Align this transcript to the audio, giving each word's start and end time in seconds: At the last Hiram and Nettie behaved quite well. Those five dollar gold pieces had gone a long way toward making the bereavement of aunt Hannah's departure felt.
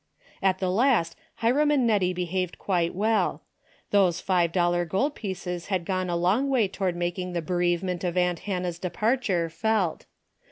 At 0.41 0.57
the 0.57 0.71
last 0.71 1.15
Hiram 1.41 1.69
and 1.69 1.85
Nettie 1.85 2.11
behaved 2.11 2.57
quite 2.57 2.95
well. 2.95 3.43
Those 3.91 4.19
five 4.19 4.51
dollar 4.51 4.83
gold 4.83 5.13
pieces 5.13 5.67
had 5.67 5.85
gone 5.85 6.09
a 6.09 6.15
long 6.15 6.49
way 6.49 6.67
toward 6.67 6.95
making 6.95 7.33
the 7.33 7.41
bereavement 7.43 8.03
of 8.03 8.17
aunt 8.17 8.39
Hannah's 8.39 8.79
departure 8.79 9.47
felt. 9.47 10.07